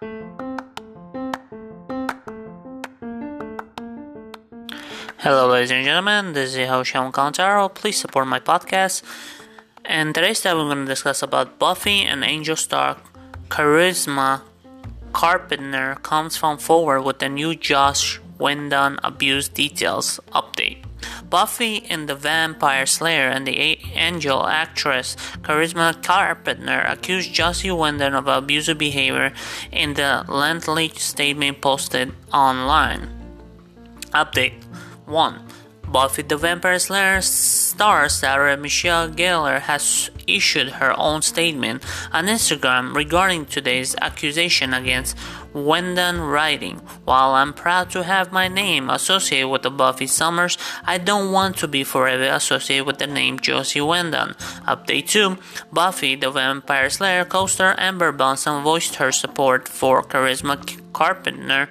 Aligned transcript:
Hello, 0.00 0.16
ladies 5.48 5.70
and 5.70 5.84
gentlemen. 5.84 6.32
This 6.32 6.56
is 6.56 6.88
Sean 6.88 7.12
Calantaro. 7.12 7.74
Please 7.74 7.98
support 7.98 8.26
my 8.26 8.40
podcast. 8.40 9.02
And 9.84 10.14
today's 10.14 10.40
time 10.40 10.56
we're 10.56 10.64
going 10.64 10.78
to 10.78 10.86
discuss 10.86 11.22
about 11.22 11.58
Buffy 11.58 12.00
and 12.00 12.24
Angel 12.24 12.56
Star 12.56 12.96
Charisma 13.48 14.40
Carpenter 15.12 15.96
comes 15.96 16.34
from 16.34 16.56
forward 16.56 17.02
with 17.02 17.18
the 17.18 17.28
new 17.28 17.54
Joss 17.54 18.20
Whedon 18.38 18.98
abuse 19.04 19.50
details 19.50 20.18
update. 20.32 20.89
Buffy 21.30 21.86
and 21.88 22.08
the 22.08 22.16
Vampire 22.16 22.86
Slayer 22.86 23.28
and 23.28 23.46
the 23.46 23.78
Angel 23.94 24.46
actress 24.46 25.14
Charisma 25.42 26.02
Carpenter 26.02 26.80
accused 26.80 27.32
Joss 27.32 27.62
Whedon 27.62 28.14
of 28.14 28.26
abusive 28.26 28.78
behavior 28.78 29.32
in 29.70 29.94
the 29.94 30.24
lengthy 30.26 30.88
statement 30.98 31.60
posted 31.60 32.12
online. 32.32 33.08
Update 34.12 34.60
1. 35.06 35.59
Buffy 35.90 36.22
the 36.22 36.36
Vampire 36.36 36.78
Slayer 36.78 37.20
star 37.20 38.08
Sarah 38.08 38.56
Michelle 38.56 39.10
Gellar 39.10 39.58
has 39.58 40.10
issued 40.28 40.78
her 40.78 40.94
own 40.96 41.20
statement 41.20 41.82
on 42.12 42.26
Instagram 42.26 42.94
regarding 42.94 43.46
today's 43.46 43.96
accusation 44.00 44.72
against 44.72 45.18
Whedon 45.52 46.20
writing. 46.20 46.76
While 47.04 47.32
I'm 47.32 47.52
proud 47.52 47.90
to 47.90 48.04
have 48.04 48.30
my 48.30 48.46
name 48.46 48.88
associated 48.88 49.48
with 49.48 49.62
the 49.62 49.70
Buffy 49.70 50.06
Summers, 50.06 50.56
I 50.84 50.98
don't 50.98 51.32
want 51.32 51.56
to 51.58 51.66
be 51.66 51.82
forever 51.82 52.22
associated 52.22 52.86
with 52.86 52.98
the 52.98 53.08
name 53.08 53.40
Josie 53.40 53.80
Whedon. 53.80 54.34
Update 54.68 55.08
2 55.08 55.38
Buffy 55.72 56.14
the 56.14 56.30
Vampire 56.30 56.88
Slayer 56.88 57.24
co 57.24 57.46
star 57.46 57.74
Amber 57.78 58.12
Benson 58.12 58.62
voiced 58.62 58.94
her 58.96 59.10
support 59.10 59.66
for 59.68 60.04
Charisma 60.04 60.56
Carpenter 60.92 61.68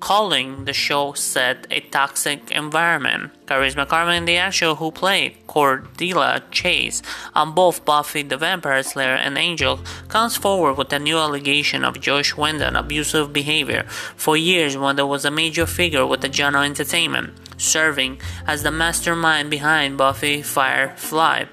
calling 0.00 0.64
the 0.64 0.72
show 0.72 1.12
set 1.12 1.66
a 1.70 1.80
toxic 1.80 2.50
environment. 2.50 3.32
Charisma 3.46 3.86
Carmen, 3.86 4.24
the 4.24 4.36
actor 4.36 4.74
who 4.74 4.90
played 4.90 5.46
Cordelia 5.46 6.42
Chase 6.50 7.02
on 7.34 7.54
both 7.54 7.84
Buffy 7.84 8.22
the 8.22 8.36
Vampire 8.36 8.82
Slayer 8.82 9.14
and 9.14 9.38
Angel, 9.38 9.80
comes 10.08 10.36
forward 10.36 10.74
with 10.74 10.92
a 10.92 10.98
new 10.98 11.16
allegation 11.16 11.84
of 11.84 12.00
Joss 12.00 12.36
Whedon 12.36 12.76
abusive 12.76 13.32
behavior. 13.32 13.84
For 14.16 14.36
years, 14.36 14.76
Whedon 14.76 15.08
was 15.08 15.24
a 15.24 15.30
major 15.30 15.66
figure 15.66 16.06
with 16.06 16.20
the 16.20 16.32
genre 16.32 16.62
entertainment, 16.62 17.34
serving 17.56 18.20
as 18.46 18.62
the 18.62 18.70
mastermind 18.70 19.50
behind 19.50 19.96
Buffy 19.96 20.42
Firefly 20.42 21.44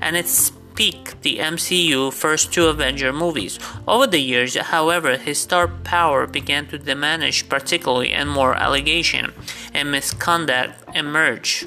and 0.00 0.16
its 0.16 0.52
peak 0.78 1.20
the 1.22 1.38
MCU 1.38 2.12
first 2.12 2.52
two 2.52 2.66
Avenger 2.68 3.12
movies. 3.12 3.58
Over 3.88 4.06
the 4.06 4.20
years, 4.20 4.54
however, 4.54 5.16
his 5.16 5.40
star 5.40 5.66
power 5.66 6.24
began 6.28 6.68
to 6.68 6.78
diminish, 6.78 7.48
particularly 7.48 8.12
and 8.12 8.30
more 8.30 8.54
allegation 8.54 9.32
and 9.74 9.90
misconduct 9.90 10.74
emerged. 10.94 11.66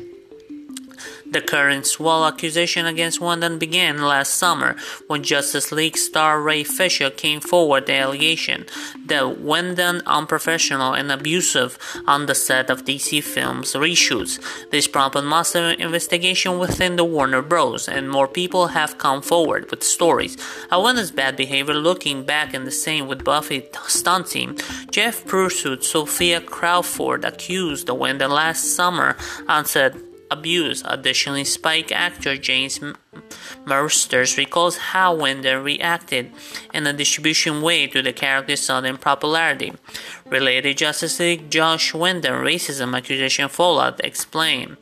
The 1.32 1.40
current 1.40 1.86
swell 1.86 2.26
accusation 2.26 2.86
against 2.86 3.22
Whedon 3.22 3.58
began 3.58 4.02
last 4.02 4.36
summer 4.36 4.76
when 5.08 5.24
Justice 5.24 5.72
League 5.72 5.96
star 5.96 6.42
Ray 6.42 6.66
Fisher 6.66 7.10
came 7.10 7.40
forward 7.40 7.86
the 7.86 7.94
allegation 7.94 8.66
that 9.06 9.40
Whedon 9.40 10.02
unprofessional 10.06 10.94
and 10.94 11.10
abusive 11.10 11.78
on 12.06 12.26
the 12.26 12.36
set 12.36 12.70
of 12.70 12.84
DC 12.84 13.24
Films 13.24 13.74
reshoots. 13.74 14.40
This 14.72 14.90
prompted 14.90 15.22
massive 15.22 15.80
investigation 15.80 16.60
within 16.60 16.98
the 16.98 17.06
Warner 17.06 17.42
Bros. 17.42 17.88
and 17.88 18.12
more 18.12 18.28
people 18.28 18.68
have 18.68 18.98
come 18.98 19.22
forward 19.22 19.72
with 19.72 19.84
stories 19.84 20.36
Whedon's 20.70 21.12
bad 21.12 21.38
behavior 21.38 21.76
looking 21.76 22.26
back 22.26 22.54
in 22.54 22.66
the 22.66 22.72
same 22.72 23.08
with 23.08 23.24
Buffy 23.24 23.70
stunt 23.88 24.28
team. 24.28 24.58
Jeff 24.90 25.26
Pruitt 25.26 25.84
Sophia 25.84 26.42
Crawford 26.42 27.24
accused 27.24 27.90
Whedon 27.90 28.32
last 28.32 28.76
summer 28.76 29.16
and 29.48 29.66
said 29.66 29.96
abuse. 30.32 30.82
Additionally, 30.86 31.44
Spike 31.44 31.92
actor 31.92 32.38
James 32.38 32.80
Marsters 33.66 34.38
recalls 34.38 34.78
how 34.78 35.14
Whedon 35.14 35.64
reacted 35.64 36.32
in 36.74 36.88
a 36.88 36.94
distribution 36.94 37.62
way 37.62 37.88
to 37.88 38.02
the 38.02 38.14
character's 38.14 38.62
sudden 38.62 38.98
popularity. 38.98 39.74
Related 40.26 40.78
Justice 40.78 41.20
League 41.20 41.52
Joss 41.52 41.94
Whedon 41.94 42.44
racism 42.44 42.98
accusation 42.98 43.50
fallout 43.50 44.00
explained. 44.04 44.78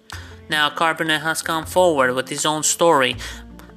Now 0.49 0.69
Carpenter 0.69 1.19
has 1.19 1.41
come 1.41 1.65
forward 1.65 2.13
with 2.13 2.29
his 2.29 2.45
own 2.45 2.63
story 2.63 3.17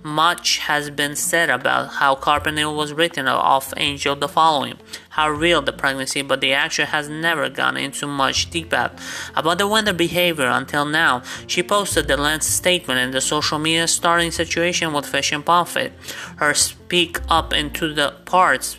much 0.02 0.58
has 0.58 0.90
been 0.90 1.16
said 1.16 1.50
about 1.50 1.94
how 1.94 2.14
Carpenter 2.14 2.70
was 2.70 2.92
written 2.92 3.28
off 3.28 3.72
Angel 3.76 4.16
the 4.16 4.28
following, 4.28 4.78
how 5.10 5.28
real 5.28 5.62
the 5.62 5.72
pregnancy, 5.72 6.22
but 6.22 6.40
the 6.40 6.52
actor 6.52 6.86
has 6.86 7.08
never 7.08 7.48
gone 7.48 7.76
into 7.76 8.06
much 8.06 8.50
detail 8.50 8.90
about 9.36 9.58
the 9.58 9.68
Whedon 9.68 9.96
behavior 9.96 10.46
until 10.46 10.84
now. 10.84 11.22
She 11.46 11.62
posted 11.62 12.08
the 12.08 12.16
length 12.16 12.44
statement 12.44 13.00
in 13.00 13.10
the 13.10 13.20
social 13.20 13.58
media 13.58 13.86
starting 13.86 14.30
situation 14.30 14.92
with 14.92 15.06
Fish 15.06 15.32
and 15.32 15.44
Buffett. 15.44 15.92
Her 16.36 16.54
speak 16.54 17.20
up 17.28 17.52
into 17.52 17.92
the 17.94 18.14
parts 18.24 18.78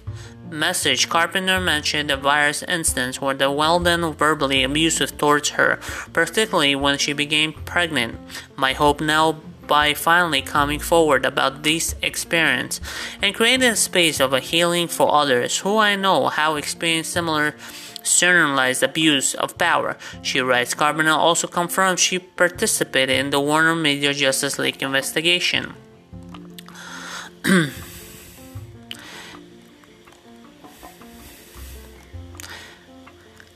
message, 0.54 1.10
Carpenter 1.10 1.60
mentioned 1.60 2.10
the 2.10 2.18
virus 2.18 2.64
instance 2.64 3.20
where 3.20 3.34
the 3.34 3.52
Whedon 3.52 4.14
verbally 4.14 4.64
abusive 4.64 5.18
towards 5.18 5.50
her, 5.50 5.80
particularly 6.14 6.76
when 6.76 6.98
she 6.98 7.12
became 7.12 7.54
pregnant. 7.54 8.20
My 8.56 8.74
hope 8.74 9.02
now 9.02 9.42
by 9.74 9.92
finally 9.92 10.44
coming 10.44 10.80
forward 10.80 11.26
about 11.26 11.64
this 11.64 11.96
experience 12.04 12.80
and 13.24 13.34
creating 13.34 13.68
a 13.68 13.76
space 13.76 14.20
of 14.20 14.32
a 14.32 14.40
healing 14.40 14.88
for 14.88 15.12
others 15.12 15.58
who 15.58 15.80
I 15.80 15.96
know 15.96 16.28
have 16.28 16.58
experienced 16.58 17.12
similar 17.12 17.56
internalized 18.04 18.84
abuse 18.84 19.34
of 19.34 19.58
power. 19.58 19.98
She 20.22 20.42
writes 20.42 20.76
Carbonell 20.76 21.18
also 21.18 21.48
confirms 21.48 22.02
she 22.02 22.20
participated 22.20 23.18
in 23.18 23.32
the 23.32 23.40
Warner 23.40 23.76
Media 23.76 24.14
Justice 24.14 24.60
League 24.60 24.84
investigation. 24.84 25.74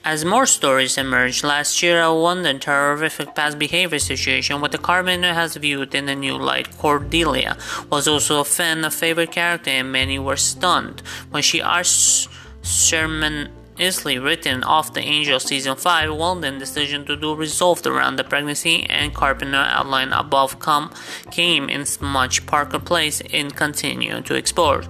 As 0.08 0.24
more 0.24 0.46
stories 0.46 0.98
emerged 0.98 1.44
last 1.44 1.84
year, 1.84 2.02
a 2.02 2.16
wondered 2.16 2.64
horrific 2.64 3.36
past 3.36 3.60
behavior 3.60 4.00
situation 4.00 4.62
with 4.62 4.72
the 4.72 4.78
Carpenter 4.78 5.34
has 5.34 5.58
viewed 5.58 5.94
in 5.94 6.08
a 6.08 6.16
new 6.16 6.38
light. 6.38 6.78
Cordelia 6.78 7.58
was 7.90 8.08
also 8.08 8.40
a 8.40 8.46
fan, 8.46 8.86
a 8.86 8.90
favorite 8.90 9.34
character, 9.34 9.70
and 9.70 9.92
many 9.92 10.18
were 10.18 10.38
stunned 10.38 11.02
when 11.32 11.44
she 11.44 11.62
asked 11.62 12.30
Sherman 12.64 13.50
Isley 13.78 14.18
written 14.18 14.64
off 14.64 14.94
the 14.94 15.02
Angel 15.02 15.42
season 15.42 15.76
5, 15.76 16.16
Whedon's 16.16 16.60
decision 16.60 17.06
to 17.06 17.18
do 17.18 17.36
resolved 17.36 17.86
around 17.86 18.16
the 18.16 18.24
pregnancy 18.24 18.86
and 18.90 19.14
Carpenter 19.14 19.58
outlined 19.58 20.14
above 20.14 20.58
come, 20.60 20.90
came 21.32 21.68
in 21.68 21.86
much 22.00 22.46
Parker 22.46 22.80
Place 22.80 23.20
in 23.20 23.52
continue 23.52 24.22
to 24.22 24.36
explore. 24.36 24.84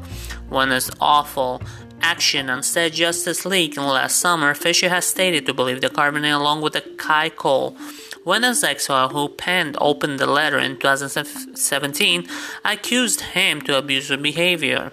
One 0.47 0.71
is 0.71 0.91
awful 1.01 1.63
action 2.01 2.49
on 2.49 2.63
said 2.63 2.93
Justice 2.93 3.45
League 3.45 3.77
last 3.77 4.17
summer, 4.17 4.53
Fisher 4.53 4.89
has 4.89 5.05
stated 5.05 5.45
to 5.45 5.53
believe 5.53 5.81
the 5.81 5.89
Carpenter, 5.89 6.29
along 6.29 6.61
with 6.61 6.73
the 6.73 6.81
Kai 6.81 7.29
Cole, 7.29 7.75
Whedon's 8.25 8.63
ex-wife 8.63 9.11
who 9.11 9.29
penned 9.29 9.77
opened 9.79 10.19
the 10.19 10.27
letter 10.27 10.59
in 10.59 10.77
2017, 10.77 12.27
accused 12.65 13.21
him 13.21 13.61
to 13.61 13.77
abusive 13.77 14.21
behavior. 14.21 14.91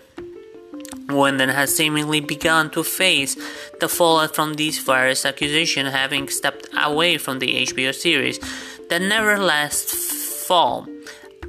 Whedon 1.09 1.51
has 1.51 1.75
seemingly 1.77 2.21
begun 2.21 2.71
to 2.71 2.83
face 2.83 3.37
the 3.81 3.89
fallout 3.89 4.35
from 4.35 4.55
these 4.55 4.79
various 4.79 5.27
accusations, 5.27 5.91
having 5.91 6.29
stepped 6.29 6.69
away 6.77 7.19
from 7.19 7.41
the 7.41 7.67
HBO 7.67 7.95
series 7.95 8.39
never 8.91 9.37
last 9.39 9.89
fall. 9.89 10.87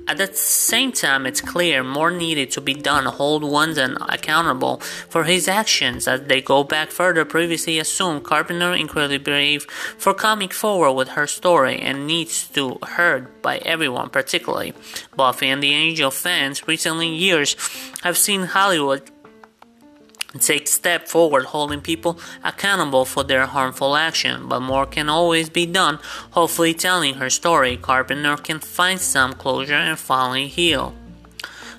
At 0.08 0.18
the 0.18 0.32
same 0.34 0.92
time, 0.92 1.26
it's 1.26 1.42
clear 1.42 1.84
more 1.84 2.12
needed 2.12 2.52
to 2.52 2.62
be 2.62 2.76
done 2.76 3.06
to 3.06 3.10
hold 3.10 3.44
Whedon 3.44 3.98
accountable 4.02 4.78
for 5.10 5.24
his 5.24 5.48
actions 5.48 6.08
as 6.08 6.22
they 6.22 6.42
go 6.42 6.64
back 6.64 6.92
further. 6.92 7.26
Previously 7.26 7.80
assumed 7.80 8.24
Carpenter 8.24 8.74
incredibly 8.74 9.18
brave 9.18 9.64
for 9.98 10.14
coming 10.14 10.50
forward 10.50 10.94
with 10.94 11.10
her 11.10 11.26
story 11.26 11.80
and 11.80 12.06
needs 12.06 12.48
to 12.50 12.78
heard 12.84 13.42
by 13.42 13.58
everyone, 13.60 14.10
particularly 14.10 14.74
Buffy 15.16 15.50
and 15.50 15.64
the 15.64 15.74
Angel 15.74 16.12
fans. 16.12 16.68
Recently 16.68 17.10
years 17.10 17.56
have 18.04 18.18
seen 18.18 18.44
Hollywood 18.44 19.10
take 20.40 20.68
step 20.68 21.08
forward 21.08 21.46
holding 21.46 21.82
people 21.82 22.20
accountable 22.44 23.06
for 23.06 23.24
their 23.24 23.46
harmful 23.46 23.96
action. 23.96 24.48
But 24.48 24.62
more 24.62 24.86
can 24.86 25.10
always 25.10 25.50
be 25.50 25.66
done 25.66 26.00
hopefully 26.32 26.74
telling 26.74 27.16
her 27.16 27.30
story. 27.30 27.78
Carpenter 27.78 28.38
can 28.38 28.60
find 28.60 29.00
some 29.00 29.34
closure 29.34 29.74
and 29.74 29.98
finally 29.98 30.48
heal. 30.48 30.94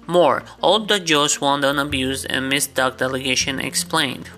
More. 0.06 0.44
All 0.60 0.80
the 0.80 1.00
Joss 1.00 1.40
Whedon 1.40 1.78
abuse 1.78 2.24
and 2.24 2.50
misduct 2.50 3.02
allegation 3.02 3.58
explained. 3.58 4.30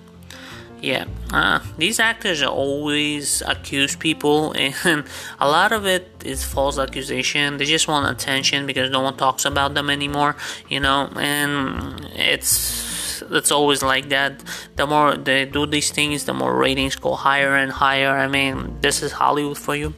Yeah 0.81 1.07
uh, 1.33 1.59
these 1.77 1.99
actors 1.99 2.43
always 2.43 3.43
accuse 3.47 3.97
people 3.97 4.53
and 4.85 5.05
a 5.41 5.49
lot 5.49 5.73
of 5.73 5.87
it 5.87 6.09
is 6.25 6.45
false 6.45 6.79
accusation. 6.79 7.59
They 7.59 7.65
just 7.65 7.89
want 7.89 8.11
attention 8.11 8.67
because 8.67 8.91
no 8.91 9.01
one 9.01 9.17
talks 9.17 9.45
about 9.45 9.75
them 9.75 9.91
anymore 9.91 10.37
you 10.69 10.81
know 10.81 11.11
and 11.17 12.01
it's 12.15 12.98
it's 13.31 13.51
always 13.51 13.83
like 13.83 14.09
that. 14.11 14.43
The 14.77 14.87
more 14.87 15.17
they 15.17 15.45
do 15.45 15.67
these 15.67 15.91
things, 15.91 16.25
the 16.25 16.35
more 16.35 16.57
ratings 16.57 16.97
go 16.97 17.15
higher 17.15 17.55
and 17.57 17.71
higher. 17.71 18.11
I 18.17 18.29
mean, 18.29 18.79
this 18.81 19.03
is 19.03 19.13
Hollywood 19.13 19.59
for 19.59 19.75
you. 19.77 19.95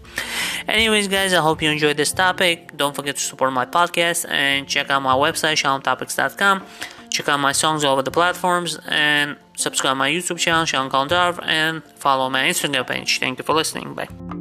Anyways, 0.69 1.08
guys, 1.08 1.32
I 1.32 1.40
hope 1.40 1.62
you 1.62 1.70
enjoyed 1.70 1.96
this 1.96 2.12
topic. 2.12 2.76
Don't 2.76 2.94
forget 2.94 3.17
to 3.17 3.22
support 3.22 3.52
my 3.52 3.67
podcast 3.67 4.28
and 4.28 4.69
check 4.69 4.90
out 4.90 5.02
my 5.02 5.14
website, 5.14 5.56
shalomtopics.com. 5.62 6.62
Check 7.11 7.28
out 7.28 7.40
my 7.40 7.52
songs 7.52 7.84
over 7.84 8.02
the 8.02 8.11
platforms 8.12 8.78
and 8.87 9.37
subscribe 9.56 9.96
my 9.96 10.08
YouTube 10.11 10.38
channel, 10.38 10.64
Shalom 10.64 10.90
Kaldarv, 10.90 11.44
and 11.44 11.82
follow 11.96 12.31
my 12.31 12.43
Instagram 12.44 12.87
page. 12.87 13.19
Thank 13.19 13.38
you 13.38 13.44
for 13.44 13.55
listening. 13.55 13.94
Bye. 13.94 14.39